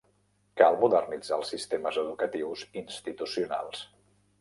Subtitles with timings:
[0.61, 3.89] Cal modernitzar els sistemes educatius institucionals.